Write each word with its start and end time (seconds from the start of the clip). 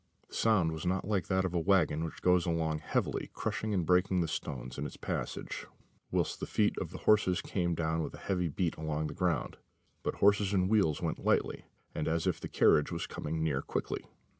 The 0.29 0.33
sound 0.33 0.71
was 0.71 0.83
not 0.83 1.05
like 1.07 1.27
that 1.27 1.45
of 1.45 1.53
a 1.53 1.59
waggon, 1.59 2.03
which 2.03 2.23
goes 2.23 2.47
along 2.47 2.79
heavily, 2.79 3.29
crashing 3.35 3.71
and 3.71 3.85
breaking 3.85 4.19
the 4.19 4.27
stones 4.27 4.79
in 4.79 4.87
its 4.87 4.97
passage, 4.97 5.67
whilst 6.09 6.39
the 6.39 6.47
feet 6.47 6.75
of 6.79 6.89
the 6.89 6.97
horses 7.05 7.39
come 7.39 7.75
down 7.75 8.01
with 8.01 8.15
a 8.15 8.25
heavy 8.25 8.47
beat 8.47 8.73
upon 8.73 9.05
the 9.05 9.13
ground; 9.13 9.57
but 10.01 10.15
horses 10.15 10.53
and 10.55 10.71
wheels 10.71 11.03
went 11.03 11.23
lightly, 11.23 11.65
and 11.93 12.07
as 12.07 12.25
if 12.25 12.39
the 12.39 12.47
carriage 12.49 12.91
was 12.91 13.05
coming 13.05 13.43
near 13.43 13.61
quickly. 13.61 14.03